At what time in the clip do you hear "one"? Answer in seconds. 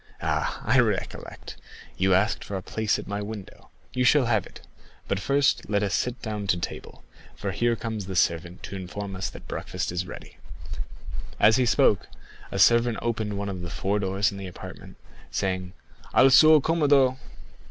13.37-13.47